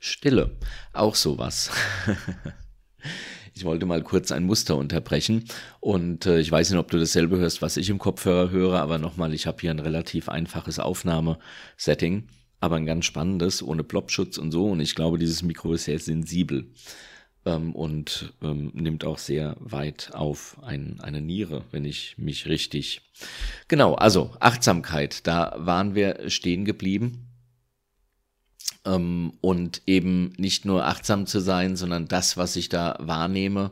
Stille, 0.04 0.50
auch 0.92 1.14
sowas. 1.14 1.70
ich 3.54 3.64
wollte 3.64 3.86
mal 3.86 4.02
kurz 4.02 4.32
ein 4.32 4.44
Muster 4.44 4.76
unterbrechen 4.76 5.46
und 5.80 6.26
äh, 6.26 6.40
ich 6.40 6.52
weiß 6.52 6.68
nicht, 6.68 6.78
ob 6.78 6.90
du 6.90 6.98
dasselbe 6.98 7.38
hörst, 7.38 7.62
was 7.62 7.78
ich 7.78 7.88
im 7.88 7.98
Kopfhörer 7.98 8.50
höre, 8.50 8.80
aber 8.80 8.98
nochmal, 8.98 9.32
ich 9.32 9.46
habe 9.46 9.62
hier 9.62 9.70
ein 9.70 9.78
relativ 9.78 10.28
einfaches 10.28 10.78
Aufnahmesetting, 10.78 12.28
aber 12.60 12.76
ein 12.76 12.84
ganz 12.84 13.06
spannendes, 13.06 13.62
ohne 13.62 13.82
Plopschutz 13.82 14.36
und 14.36 14.52
so 14.52 14.66
und 14.66 14.80
ich 14.80 14.94
glaube, 14.94 15.16
dieses 15.16 15.42
Mikro 15.42 15.72
ist 15.72 15.84
sehr 15.84 15.98
sensibel 15.98 16.70
ähm, 17.46 17.74
und 17.74 18.34
ähm, 18.42 18.72
nimmt 18.74 19.06
auch 19.06 19.16
sehr 19.16 19.56
weit 19.58 20.10
auf 20.12 20.58
ein, 20.62 21.00
eine 21.00 21.22
Niere, 21.22 21.64
wenn 21.70 21.86
ich 21.86 22.18
mich 22.18 22.46
richtig. 22.46 23.00
Genau, 23.68 23.94
also 23.94 24.32
Achtsamkeit, 24.38 25.26
da 25.26 25.54
waren 25.56 25.94
wir 25.94 26.28
stehen 26.28 26.66
geblieben 26.66 27.30
und 28.82 29.82
eben 29.86 30.32
nicht 30.36 30.64
nur 30.64 30.86
achtsam 30.86 31.26
zu 31.26 31.40
sein, 31.40 31.76
sondern 31.76 32.06
das, 32.06 32.36
was 32.36 32.56
ich 32.56 32.68
da 32.68 32.96
wahrnehme, 33.00 33.70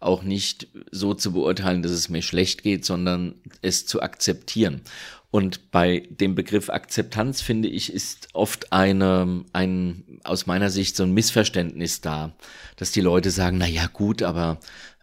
auch 0.00 0.22
nicht 0.22 0.68
so 0.90 1.14
zu 1.14 1.32
beurteilen, 1.32 1.82
dass 1.82 1.92
es 1.92 2.08
mir 2.08 2.22
schlecht 2.22 2.62
geht, 2.62 2.84
sondern 2.84 3.34
es 3.62 3.86
zu 3.86 4.02
akzeptieren. 4.02 4.82
Und 5.30 5.72
bei 5.72 6.06
dem 6.10 6.36
Begriff 6.36 6.70
Akzeptanz 6.70 7.40
finde 7.40 7.68
ich, 7.68 7.92
ist 7.92 8.28
oft 8.34 8.72
eine, 8.72 9.44
ein, 9.52 10.20
aus 10.22 10.46
meiner 10.46 10.70
Sicht 10.70 10.94
so 10.94 11.02
ein 11.02 11.12
Missverständnis 11.12 12.00
da, 12.00 12.32
dass 12.76 12.92
die 12.92 13.00
Leute 13.00 13.30
sagen, 13.30 13.58
na 13.58 13.66
ja, 13.66 13.88
gut, 13.92 14.22
aber 14.22 14.60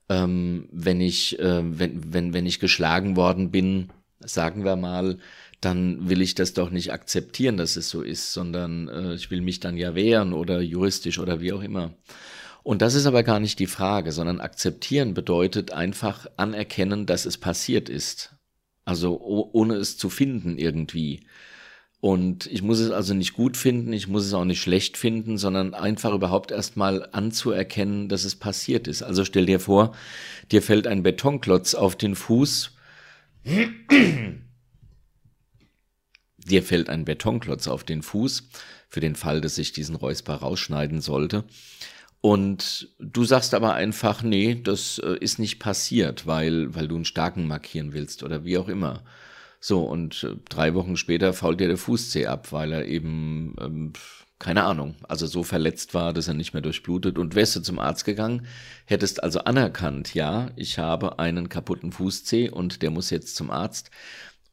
ähm, 0.08 0.70
wenn 0.72 1.01
ich, 1.01 1.38
äh, 1.39 1.62
wenn, 1.77 2.13
wenn, 2.13 2.34
wenn 2.34 2.46
ich 2.46 2.62
geschlagen 2.62 3.17
worden 3.17 3.51
bin, 3.51 3.89
sagen 4.22 4.63
wir 4.63 4.77
mal, 4.77 5.17
dann 5.62 6.10
will 6.10 6.22
ich 6.22 6.36
das 6.36 6.53
doch 6.53 6.72
nicht 6.72 6.91
akzeptieren, 6.91 7.58
dass 7.58 7.75
es 7.75 7.89
so 7.89 8.01
ist, 8.01 8.34
sondern 8.34 8.88
äh, 8.89 9.13
ich 9.13 9.30
will 9.32 9.41
mich 9.41 9.60
dann 9.60 9.77
ja 9.77 9.96
wehren 9.96 10.34
oder 10.34 10.60
juristisch 10.60 11.20
oder 11.20 11.39
wie 11.39 11.53
auch 11.53 11.62
immer. 11.62 11.94
Und 12.63 12.82
das 12.82 12.96
ist 12.96 13.06
aber 13.06 13.24
gar 13.24 13.39
nicht 13.39 13.60
die 13.60 13.68
Frage, 13.68 14.12
sondern 14.12 14.39
akzeptieren 14.39 15.13
bedeutet 15.13 15.72
einfach 15.72 16.27
anerkennen, 16.38 17.06
dass 17.06 17.25
es 17.25 17.38
passiert 17.38 17.89
ist. 17.89 18.36
Also 18.86 19.20
ohne 19.22 19.75
es 19.75 19.98
zu 19.98 20.10
finden 20.10 20.58
irgendwie. 20.58 21.22
Und 22.00 22.48
ich 22.48 22.63
muss 22.63 22.80
es 22.80 22.89
also 22.89 23.13
nicht 23.13 23.34
gut 23.34 23.58
finden, 23.58 23.94
ich 23.94 24.08
muss 24.08 24.25
es 24.25 24.34
auch 24.34 24.46
nicht 24.46 24.62
schlecht 24.62 24.98
finden, 24.98 25.38
sondern 25.38 25.75
einfach 25.75 26.13
überhaupt 26.13 26.50
erstmal 26.51 27.08
anzuerkennen, 27.12 28.10
dass 28.10 28.25
es 28.25 28.36
passiert 28.36 28.88
ist. 28.88 29.03
Also 29.03 29.24
stell 29.24 29.46
dir 29.46 29.60
vor, 29.60 29.96
dir 30.51 30.63
fällt 30.63 30.88
ein 30.88 31.03
Betonklotz 31.03 31.75
auf 31.75 31.96
den 31.96 32.15
Fuß. 32.15 32.72
Dir 36.45 36.63
fällt 36.63 36.89
ein 36.89 37.05
Betonklotz 37.05 37.67
auf 37.67 37.83
den 37.83 38.01
Fuß, 38.01 38.50
für 38.88 39.00
den 39.00 39.15
Fall, 39.15 39.41
dass 39.41 39.57
ich 39.57 39.71
diesen 39.71 39.95
Räusper 39.95 40.36
rausschneiden 40.36 41.01
sollte. 41.01 41.45
Und 42.21 42.89
du 43.00 43.24
sagst 43.24 43.55
aber 43.55 43.74
einfach, 43.74 44.21
nee, 44.21 44.60
das 44.62 45.00
äh, 45.00 45.17
ist 45.19 45.39
nicht 45.39 45.60
passiert, 45.60 46.27
weil, 46.27 46.74
weil 46.75 46.88
du 46.88 46.95
einen 46.95 47.05
Starken 47.05 47.48
markieren 47.48 47.93
willst 47.93 48.21
oder 48.21 48.45
wie 48.45 48.60
auch 48.60 48.67
immer. 48.67 49.03
So, 49.60 49.83
und 49.83 50.24
äh, 50.24 50.36
drei 50.48 50.75
Wochen 50.75 50.98
später 50.98 51.33
fault 51.33 51.60
dir 51.60 51.67
der 51.67 51.77
Fußzeh 51.77 52.27
ab, 52.27 52.51
weil 52.51 52.74
er 52.74 52.86
eben, 52.86 53.55
ähm, 53.60 53.93
keine 54.38 54.63
Ahnung, 54.63 54.95
also 55.07 55.25
so 55.25 55.43
verletzt 55.43 55.95
war, 55.95 56.13
dass 56.13 56.27
er 56.27 56.36
nicht 56.36 56.53
mehr 56.53 56.62
durchblutet. 56.62 57.17
Und 57.17 57.33
wärst 57.33 57.55
du 57.55 57.62
zum 57.62 57.79
Arzt 57.79 58.05
gegangen, 58.05 58.45
hättest 58.86 59.24
also 59.24 59.39
anerkannt, 59.39 60.13
ja, 60.13 60.51
ich 60.55 60.77
habe 60.77 61.17
einen 61.17 61.50
kaputten 61.50 61.91
Fußzeh 61.91 62.50
und 62.50 62.83
der 62.83 62.91
muss 62.91 63.10
jetzt 63.10 63.36
zum 63.36 63.50
Arzt. 63.50 63.89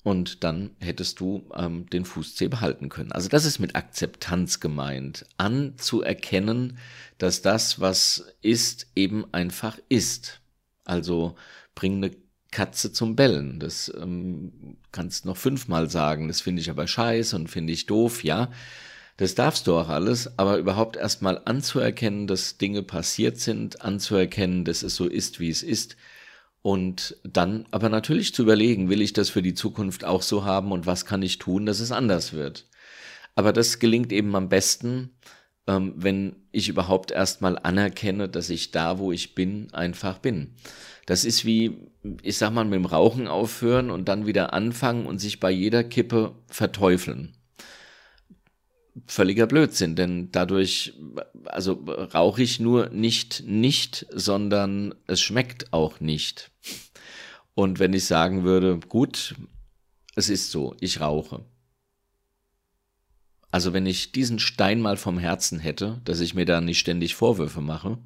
Und 0.04 0.44
dann 0.44 0.70
hättest 0.78 1.20
du 1.20 1.50
ähm, 1.54 1.88
den 1.90 2.04
Fußzeh 2.04 2.48
behalten 2.48 2.88
können. 2.88 3.12
Also 3.12 3.28
das 3.28 3.44
ist 3.44 3.58
mit 3.58 3.74
Akzeptanz 3.76 4.60
gemeint. 4.60 5.26
Anzuerkennen, 5.36 6.78
dass 7.18 7.42
das, 7.42 7.80
was 7.80 8.24
ist, 8.40 8.86
eben 8.94 9.26
einfach 9.32 9.78
ist. 9.88 10.40
Also 10.84 11.36
bring 11.74 11.96
eine 11.96 12.12
Katze 12.50 12.92
zum 12.92 13.16
Bellen. 13.16 13.60
Das 13.60 13.92
ähm, 14.00 14.76
kannst 14.92 15.26
noch 15.26 15.36
fünfmal 15.36 15.90
sagen. 15.90 16.28
Das 16.28 16.40
finde 16.40 16.62
ich 16.62 16.70
aber 16.70 16.86
scheiße 16.86 17.36
und 17.36 17.48
finde 17.48 17.72
ich 17.72 17.86
doof, 17.86 18.24
ja. 18.24 18.50
Das 19.18 19.34
darfst 19.34 19.66
du 19.66 19.76
auch 19.76 19.88
alles, 19.88 20.38
aber 20.38 20.58
überhaupt 20.58 20.96
erstmal 20.96 21.42
anzuerkennen, 21.44 22.28
dass 22.28 22.56
Dinge 22.56 22.84
passiert 22.84 23.38
sind, 23.38 23.82
anzuerkennen, 23.82 24.64
dass 24.64 24.84
es 24.84 24.94
so 24.94 25.06
ist, 25.06 25.40
wie 25.40 25.50
es 25.50 25.64
ist. 25.64 25.96
Und 26.62 27.16
dann 27.24 27.66
aber 27.70 27.88
natürlich 27.88 28.34
zu 28.34 28.42
überlegen, 28.42 28.90
will 28.90 29.00
ich 29.00 29.12
das 29.12 29.30
für 29.30 29.42
die 29.42 29.54
Zukunft 29.54 30.04
auch 30.04 30.22
so 30.22 30.44
haben 30.44 30.72
und 30.72 30.86
was 30.86 31.06
kann 31.06 31.22
ich 31.22 31.38
tun, 31.38 31.66
dass 31.66 31.80
es 31.80 31.92
anders 31.92 32.32
wird. 32.32 32.66
Aber 33.34 33.52
das 33.52 33.78
gelingt 33.78 34.12
eben 34.12 34.34
am 34.34 34.48
besten, 34.48 35.10
ähm, 35.68 35.94
wenn 35.96 36.36
ich 36.50 36.68
überhaupt 36.68 37.12
erstmal 37.12 37.58
anerkenne, 37.58 38.28
dass 38.28 38.50
ich 38.50 38.72
da, 38.72 38.98
wo 38.98 39.12
ich 39.12 39.36
bin, 39.36 39.72
einfach 39.72 40.18
bin. 40.18 40.54
Das 41.06 41.24
ist 41.24 41.44
wie, 41.44 41.78
ich 42.22 42.36
sag 42.36 42.52
mal, 42.52 42.64
mit 42.64 42.74
dem 42.74 42.84
Rauchen 42.84 43.28
aufhören 43.28 43.90
und 43.90 44.08
dann 44.08 44.26
wieder 44.26 44.52
anfangen 44.52 45.06
und 45.06 45.20
sich 45.20 45.40
bei 45.40 45.50
jeder 45.50 45.84
Kippe 45.84 46.34
verteufeln. 46.48 47.37
Völliger 49.06 49.46
Blödsinn, 49.46 49.96
denn 49.96 50.30
dadurch, 50.32 50.94
also 51.44 51.72
rauche 52.14 52.42
ich 52.42 52.60
nur 52.60 52.88
nicht 52.90 53.44
nicht, 53.46 54.06
sondern 54.10 54.94
es 55.06 55.20
schmeckt 55.20 55.72
auch 55.72 56.00
nicht. 56.00 56.50
Und 57.54 57.78
wenn 57.78 57.92
ich 57.92 58.04
sagen 58.04 58.44
würde, 58.44 58.78
gut, 58.88 59.34
es 60.14 60.28
ist 60.28 60.50
so, 60.50 60.76
ich 60.80 61.00
rauche. 61.00 61.44
Also 63.50 63.72
wenn 63.72 63.86
ich 63.86 64.12
diesen 64.12 64.38
Stein 64.38 64.80
mal 64.80 64.96
vom 64.96 65.18
Herzen 65.18 65.58
hätte, 65.58 66.00
dass 66.04 66.20
ich 66.20 66.34
mir 66.34 66.44
da 66.44 66.60
nicht 66.60 66.78
ständig 66.78 67.14
Vorwürfe 67.14 67.60
mache, 67.60 67.98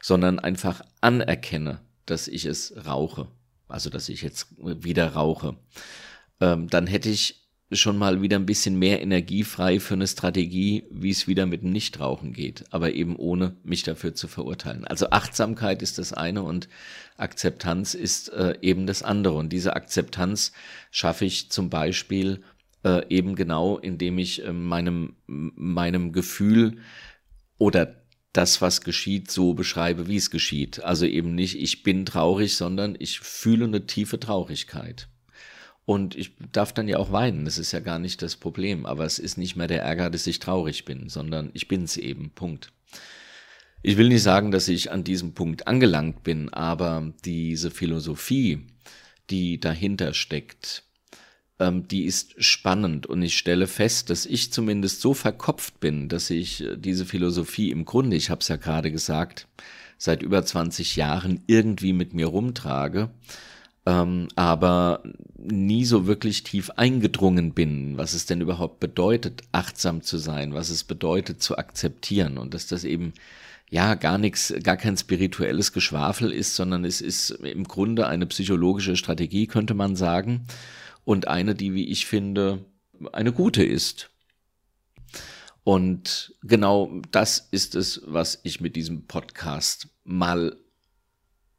sondern 0.00 0.38
einfach 0.38 0.82
anerkenne, 1.00 1.80
dass 2.06 2.28
ich 2.28 2.46
es 2.46 2.74
rauche, 2.86 3.28
also 3.68 3.90
dass 3.90 4.08
ich 4.08 4.22
jetzt 4.22 4.48
wieder 4.58 5.12
rauche, 5.12 5.56
ähm, 6.40 6.68
dann 6.68 6.86
hätte 6.86 7.10
ich 7.10 7.39
schon 7.72 7.98
mal 7.98 8.20
wieder 8.20 8.36
ein 8.36 8.46
bisschen 8.46 8.78
mehr 8.78 9.00
Energie 9.00 9.44
frei 9.44 9.78
für 9.78 9.94
eine 9.94 10.06
Strategie, 10.06 10.84
wie 10.90 11.10
es 11.10 11.28
wieder 11.28 11.46
mit 11.46 11.62
dem 11.62 11.70
Nichtrauchen 11.70 12.32
geht, 12.32 12.64
aber 12.70 12.92
eben 12.92 13.16
ohne 13.16 13.56
mich 13.62 13.84
dafür 13.84 14.14
zu 14.14 14.26
verurteilen. 14.26 14.84
Also 14.84 15.10
Achtsamkeit 15.10 15.80
ist 15.82 15.98
das 15.98 16.12
eine 16.12 16.42
und 16.42 16.68
Akzeptanz 17.16 17.94
ist 17.94 18.30
äh, 18.30 18.54
eben 18.60 18.86
das 18.86 19.02
andere. 19.02 19.34
Und 19.34 19.52
diese 19.52 19.76
Akzeptanz 19.76 20.52
schaffe 20.90 21.24
ich 21.26 21.50
zum 21.50 21.70
Beispiel 21.70 22.42
äh, 22.84 23.06
eben 23.08 23.36
genau, 23.36 23.78
indem 23.78 24.18
ich 24.18 24.44
äh, 24.44 24.52
meinem, 24.52 25.14
meinem 25.26 26.12
Gefühl 26.12 26.78
oder 27.58 27.96
das, 28.32 28.60
was 28.60 28.80
geschieht, 28.80 29.30
so 29.30 29.54
beschreibe, 29.54 30.08
wie 30.08 30.16
es 30.16 30.30
geschieht. 30.30 30.82
Also 30.82 31.04
eben 31.04 31.34
nicht, 31.34 31.56
ich 31.56 31.82
bin 31.82 32.06
traurig, 32.06 32.56
sondern 32.56 32.96
ich 32.98 33.20
fühle 33.20 33.64
eine 33.64 33.86
tiefe 33.86 34.18
Traurigkeit. 34.18 35.08
Und 35.90 36.14
ich 36.14 36.30
darf 36.52 36.72
dann 36.72 36.86
ja 36.86 36.98
auch 36.98 37.10
weinen, 37.10 37.44
das 37.44 37.58
ist 37.58 37.72
ja 37.72 37.80
gar 37.80 37.98
nicht 37.98 38.22
das 38.22 38.36
Problem, 38.36 38.86
aber 38.86 39.04
es 39.04 39.18
ist 39.18 39.36
nicht 39.36 39.56
mehr 39.56 39.66
der 39.66 39.82
Ärger, 39.82 40.08
dass 40.08 40.28
ich 40.28 40.38
traurig 40.38 40.84
bin, 40.84 41.08
sondern 41.08 41.50
ich 41.52 41.66
bin's 41.66 41.96
eben, 41.96 42.30
Punkt. 42.30 42.70
Ich 43.82 43.96
will 43.96 44.06
nicht 44.08 44.22
sagen, 44.22 44.52
dass 44.52 44.68
ich 44.68 44.92
an 44.92 45.02
diesem 45.02 45.34
Punkt 45.34 45.66
angelangt 45.66 46.22
bin, 46.22 46.48
aber 46.50 47.12
diese 47.24 47.72
Philosophie, 47.72 48.68
die 49.30 49.58
dahinter 49.58 50.14
steckt, 50.14 50.84
ähm, 51.58 51.88
die 51.88 52.04
ist 52.04 52.40
spannend. 52.40 53.06
Und 53.06 53.20
ich 53.22 53.36
stelle 53.36 53.66
fest, 53.66 54.10
dass 54.10 54.26
ich 54.26 54.52
zumindest 54.52 55.00
so 55.00 55.12
verkopft 55.12 55.80
bin, 55.80 56.08
dass 56.08 56.30
ich 56.30 56.62
äh, 56.62 56.76
diese 56.76 57.04
Philosophie 57.04 57.72
im 57.72 57.84
Grunde, 57.84 58.14
ich 58.14 58.30
habe 58.30 58.42
es 58.42 58.46
ja 58.46 58.54
gerade 58.54 58.92
gesagt, 58.92 59.48
seit 59.98 60.22
über 60.22 60.44
20 60.44 60.94
Jahren 60.94 61.42
irgendwie 61.48 61.92
mit 61.92 62.14
mir 62.14 62.26
rumtrage, 62.28 63.10
ähm, 63.90 64.28
aber 64.36 65.02
nie 65.36 65.84
so 65.84 66.06
wirklich 66.06 66.44
tief 66.44 66.70
eingedrungen 66.70 67.52
bin, 67.54 67.96
was 67.96 68.12
es 68.12 68.26
denn 68.26 68.40
überhaupt 68.40 68.78
bedeutet, 68.78 69.42
achtsam 69.52 70.02
zu 70.02 70.18
sein, 70.18 70.54
was 70.54 70.70
es 70.70 70.84
bedeutet 70.84 71.42
zu 71.42 71.58
akzeptieren 71.58 72.38
und 72.38 72.54
dass 72.54 72.68
das 72.68 72.84
eben 72.84 73.14
ja 73.68 73.94
gar 73.94 74.18
nichts, 74.18 74.54
gar 74.62 74.76
kein 74.76 74.96
spirituelles 74.96 75.72
Geschwafel 75.72 76.32
ist, 76.32 76.54
sondern 76.54 76.84
es 76.84 77.00
ist 77.00 77.30
im 77.30 77.64
Grunde 77.64 78.06
eine 78.06 78.26
psychologische 78.26 78.96
Strategie, 78.96 79.46
könnte 79.46 79.74
man 79.74 79.96
sagen 79.96 80.46
und 81.04 81.26
eine, 81.26 81.54
die, 81.54 81.74
wie 81.74 81.88
ich 81.88 82.06
finde, 82.06 82.64
eine 83.12 83.32
gute 83.32 83.64
ist. 83.64 84.10
Und 85.64 86.34
genau 86.42 87.00
das 87.10 87.48
ist 87.50 87.74
es, 87.74 88.02
was 88.06 88.40
ich 88.44 88.60
mit 88.60 88.76
diesem 88.76 89.06
Podcast 89.06 89.88
mal 90.04 90.56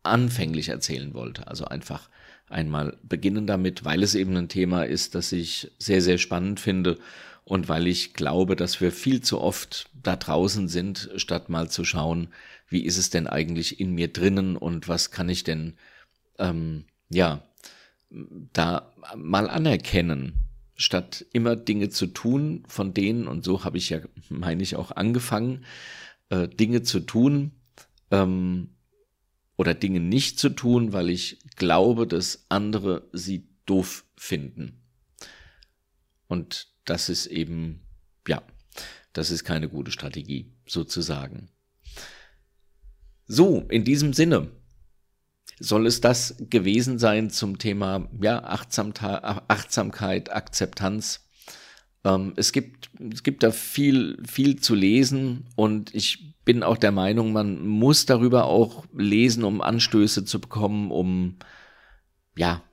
anfänglich 0.04 0.70
erzählen 0.70 1.14
wollte. 1.14 1.48
Also 1.48 1.66
einfach 1.66 2.10
einmal 2.52 2.98
beginnen 3.04 3.48
damit, 3.48 3.86
weil 3.86 4.04
es 4.04 4.16
eben 4.16 4.36
ein 4.38 4.50
Thema 4.50 4.84
ist, 4.84 5.16
das 5.16 5.32
ich 5.32 5.72
sehr, 5.80 6.02
sehr 6.02 6.18
spannend 6.18 6.60
finde 6.60 6.98
und 7.44 7.70
weil 7.70 7.88
ich 7.88 8.14
glaube, 8.14 8.56
dass 8.56 8.82
wir 8.82 8.92
viel 8.92 9.22
zu 9.22 9.42
oft 9.42 9.90
da 10.02 10.16
draußen 10.16 10.68
sind, 10.68 11.10
statt 11.16 11.50
mal 11.50 11.70
zu 11.70 11.84
schauen, 11.84 12.30
wie 12.70 12.84
ist 12.84 12.98
es 12.98 13.10
denn 13.10 13.28
eigentlich 13.28 13.80
in 13.80 13.94
mir 13.94 14.08
drinnen 14.08 14.56
und 14.56 14.88
was 14.88 15.12
kann 15.12 15.30
ich 15.30 15.44
denn, 15.44 15.76
ähm, 16.40 16.86
ja, 17.10 17.44
da 18.54 18.92
mal 19.16 19.50
anerkennen, 19.50 20.34
statt 20.76 21.26
immer 21.34 21.56
Dinge 21.56 21.90
zu 21.90 22.08
tun, 22.08 22.64
von 22.68 22.94
denen, 22.94 23.28
und 23.28 23.44
so 23.44 23.64
habe 23.64 23.78
ich 23.78 23.90
ja, 23.90 24.00
meine 24.30 24.64
ich, 24.64 24.76
auch 24.76 24.92
angefangen, 24.92 25.66
äh, 26.30 26.48
Dinge 26.48 26.84
zu 26.84 27.02
tun 27.02 27.52
ähm, 28.12 28.70
oder 29.62 29.76
Dinge 29.76 30.00
nicht 30.00 30.40
zu 30.40 30.50
tun, 30.50 30.92
weil 30.92 31.12
ich 31.12 31.38
glaube, 31.56 32.08
dass 32.08 32.48
andere 32.50 33.08
sie 33.14 33.48
doof 33.68 34.06
finden. 34.16 34.82
Und 36.28 36.70
das 36.84 37.10
ist 37.10 37.28
eben, 37.28 37.82
ja, 38.28 38.42
das 39.14 39.30
ist 39.30 39.44
keine 39.44 39.70
gute 39.70 39.92
Strategie, 39.92 40.52
sozusagen. 40.66 41.50
So, 43.28 43.68
in 43.70 43.84
diesem 43.84 44.14
Sinne, 44.14 44.50
soll 45.60 45.86
es 45.86 46.02
das 46.02 46.38
gewesen 46.40 46.98
sein 46.98 47.30
zum 47.30 47.60
Thema 47.60 48.10
ja, 48.20 48.44
Achtsamkeit, 48.44 50.32
Akzeptanz. 50.32 51.30
Ähm, 52.04 52.34
es, 52.36 52.52
gibt, 52.52 52.90
es 53.12 53.24
gibt 53.24 53.44
da 53.44 53.52
viel, 53.52 54.18
viel 54.28 54.60
zu 54.60 54.76
lesen 54.76 55.46
und 55.56 55.94
ich 55.94 56.36
bin 56.44 56.64
auch 56.64 56.78
der 56.78 56.92
Meinung, 56.92 57.34
man 57.34 57.68
muss 57.68 58.06
darüber 58.06 58.46
auch 58.46 58.86
lesen, 58.96 59.44
um 59.44 59.62
Anstöße 59.62 60.26
zu 60.26 60.42
bekommen, 60.42 60.92
um 60.92 61.36
ja, 62.36 62.64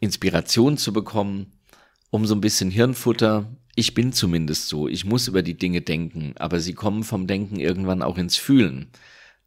Inspiration 0.00 0.78
zu 0.78 0.92
bekommen, 0.92 1.52
um 2.10 2.26
so 2.26 2.34
ein 2.34 2.40
bisschen 2.40 2.70
Hirnfutter. 2.70 3.56
Ich 3.74 3.94
bin 3.94 4.12
zumindest 4.12 4.68
so. 4.68 4.88
Ich 4.88 5.04
muss 5.04 5.28
über 5.28 5.42
die 5.42 5.58
Dinge 5.58 5.82
denken, 5.82 6.34
aber 6.38 6.60
sie 6.60 6.72
kommen 6.72 7.04
vom 7.04 7.26
Denken 7.26 7.60
irgendwann 7.60 8.02
auch 8.02 8.16
ins 8.16 8.36
Fühlen. 8.36 8.90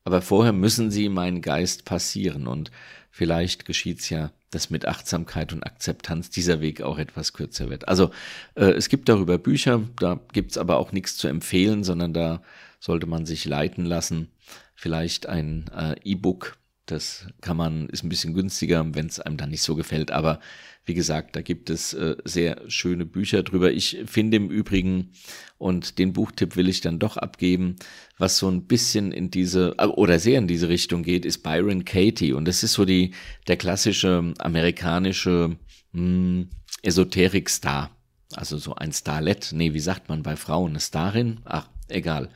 Aber 0.04 0.22
vorher 0.22 0.54
müssen 0.54 0.92
sie 0.92 1.10
meinen 1.10 1.42
Geist 1.42 1.86
passieren 1.86 2.48
und 2.48 2.72
vielleicht 3.12 3.66
geschieht's 3.66 4.10
ja, 4.10 4.32
dass 4.50 4.70
mit 4.70 4.88
Achtsamkeit 4.88 5.54
und 5.54 5.64
Akzeptanz 5.64 6.30
dieser 6.30 6.60
Weg 6.60 6.82
auch 6.82 6.98
etwas 6.98 7.34
kürzer 7.34 7.70
wird. 7.70 7.88
Also 7.88 8.12
äh, 8.56 8.72
es 8.72 8.90
gibt 8.90 9.10
darüber 9.10 9.38
Bücher, 9.38 9.82
da 10.00 10.20
gibt's 10.34 10.58
aber 10.58 10.78
auch 10.78 10.92
nichts 10.92 11.18
zu 11.18 11.28
empfehlen, 11.28 11.84
sondern 11.84 12.14
da 12.14 12.42
sollte 12.80 13.06
man 13.06 13.26
sich 13.26 13.46
leiten 13.46 13.86
lassen. 13.86 14.30
Vielleicht 14.76 15.28
ein 15.28 15.70
äh, 15.76 15.96
E-Book, 16.04 16.58
Das 16.92 17.26
kann 17.40 17.58
man, 17.58 17.88
ist 17.88 18.04
ein 18.04 18.10
bisschen 18.10 18.34
günstiger, 18.34 18.86
wenn 18.94 19.06
es 19.06 19.20
einem 19.20 19.38
dann 19.38 19.50
nicht 19.50 19.62
so 19.62 19.76
gefällt. 19.76 20.12
Aber 20.12 20.40
wie 20.86 20.94
gesagt, 20.94 21.36
da 21.36 21.42
gibt 21.42 21.70
es 21.70 21.94
äh, 21.94 22.16
sehr 22.26 22.62
schöne 22.68 23.06
Bücher 23.06 23.44
drüber. 23.44 23.72
Ich 23.72 24.00
finde 24.06 24.38
im 24.38 24.50
Übrigen, 24.50 25.12
und 25.58 26.00
den 26.00 26.12
Buchtipp 26.12 26.56
will 26.56 26.68
ich 26.68 26.82
dann 26.82 27.00
doch 27.00 27.18
abgeben, 27.18 27.76
was 28.18 28.38
so 28.38 28.50
ein 28.50 28.66
bisschen 28.66 29.12
in 29.12 29.30
diese, 29.32 29.76
äh, 29.78 29.86
oder 29.86 30.20
sehr 30.20 30.40
in 30.40 30.48
diese 30.48 30.70
Richtung 30.70 31.04
geht, 31.04 31.24
ist 31.24 31.44
Byron 31.44 31.86
Katie. 31.86 32.34
Und 32.34 32.46
das 32.46 32.64
ist 32.64 32.74
so 32.74 32.84
die, 32.84 33.12
der 33.48 33.58
klassische 33.58 34.34
amerikanische 34.40 35.56
mh, 35.94 36.46
Esoterik-Star. 36.84 37.92
Also 38.34 38.58
so 38.58 38.76
ein 38.76 38.92
Starlet. 38.92 39.52
Nee, 39.54 39.74
wie 39.74 39.80
sagt 39.80 40.10
man 40.10 40.24
bei 40.24 40.36
Frauen? 40.36 40.72
Eine 40.72 40.80
Starin? 40.80 41.42
Ach, 41.46 41.68
egal. 41.90 42.30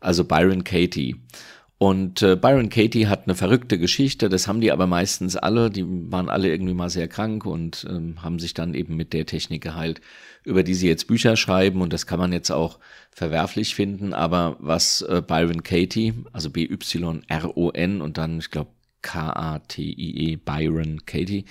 Also 0.00 0.24
Byron 0.24 0.64
Katie. 0.64 1.16
Und 1.78 2.22
äh, 2.22 2.34
Byron 2.34 2.70
Katie 2.70 3.06
hat 3.06 3.24
eine 3.24 3.36
verrückte 3.36 3.78
Geschichte, 3.78 4.28
das 4.28 4.48
haben 4.48 4.60
die 4.60 4.72
aber 4.72 4.88
meistens 4.88 5.36
alle, 5.36 5.70
die 5.70 5.84
waren 5.86 6.28
alle 6.28 6.50
irgendwie 6.50 6.74
mal 6.74 6.90
sehr 6.90 7.06
krank 7.06 7.46
und 7.46 7.86
ähm, 7.88 8.20
haben 8.20 8.40
sich 8.40 8.52
dann 8.52 8.74
eben 8.74 8.96
mit 8.96 9.12
der 9.12 9.26
Technik 9.26 9.62
geheilt, 9.62 10.00
über 10.42 10.64
die 10.64 10.74
sie 10.74 10.88
jetzt 10.88 11.06
Bücher 11.06 11.36
schreiben 11.36 11.80
und 11.80 11.92
das 11.92 12.08
kann 12.08 12.18
man 12.18 12.32
jetzt 12.32 12.50
auch 12.50 12.80
verwerflich 13.12 13.76
finden, 13.76 14.12
aber 14.12 14.56
was 14.58 15.02
äh, 15.02 15.22
Byron 15.24 15.62
Katie, 15.62 16.14
also 16.32 16.50
B-Y-R-O-N 16.50 18.00
und 18.00 18.18
dann, 18.18 18.38
ich 18.40 18.50
glaube, 18.50 18.70
K-A-T-I-E, 19.02 20.34
Byron 20.34 21.06
Katie, 21.06 21.44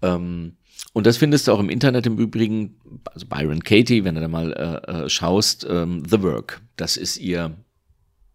ähm, 0.00 0.56
und 0.92 1.06
das 1.06 1.16
findest 1.16 1.48
du 1.48 1.52
auch 1.52 1.60
im 1.60 1.70
Internet 1.70 2.06
im 2.06 2.18
Übrigen, 2.18 2.76
also 3.06 3.26
Byron 3.26 3.64
Katie, 3.64 4.04
wenn 4.04 4.14
du 4.14 4.20
da 4.20 4.28
mal 4.28 4.52
äh, 4.52 5.04
äh, 5.04 5.08
schaust, 5.08 5.66
ähm, 5.68 6.04
The 6.08 6.22
Work, 6.22 6.62
das 6.76 6.96
ist 6.96 7.16
ihr 7.16 7.56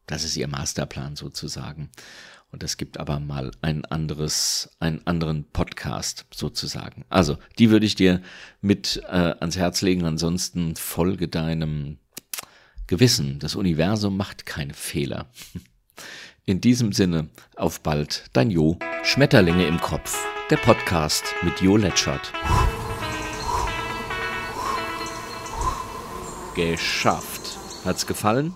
das 0.08 0.24
ist 0.24 0.36
ihr 0.38 0.48
Masterplan 0.48 1.16
sozusagen. 1.16 1.90
Und 2.52 2.64
es 2.64 2.76
gibt 2.76 3.00
aber 3.00 3.20
mal 3.20 3.52
ein 3.62 3.86
anderes, 3.86 4.70
einen 4.80 5.06
anderen 5.08 5.46
Podcast 5.46 6.26
sozusagen. 6.34 7.06
Also, 7.10 7.38
die 7.58 7.70
würde 7.70 7.86
ich 7.86 7.96
dir 7.96 8.22
mit 8.60 9.02
äh, 9.08 9.36
ans 9.40 9.58
Herz 9.58 9.82
legen. 9.82 10.06
Ansonsten 10.06 10.76
folge 10.76 11.30
deinem 11.30 11.98
Gewissen. 12.88 13.40
Das 13.40 13.56
Universum 13.56 14.18
macht 14.18 14.46
keine 14.46 14.74
Fehler. 14.74 15.28
In 16.46 16.60
diesem 16.60 16.92
Sinne, 16.92 17.30
auf 17.56 17.82
bald, 17.82 18.26
dein 18.34 18.52
Jo. 18.52 18.78
Schmetterlinge 19.04 19.66
im 19.66 19.80
Kopf. 19.80 20.18
Der 20.50 20.58
Podcast 20.58 21.24
mit 21.44 21.62
Jo 21.62 21.78
Letschert. 21.78 22.34
Geschafft. 26.56 27.58
Hat's 27.86 28.06
gefallen? 28.06 28.56